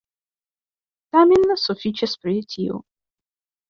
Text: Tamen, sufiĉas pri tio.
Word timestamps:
Tamen, 1.17 1.47
sufiĉas 1.67 2.19
pri 2.25 2.37
tio. 2.57 2.85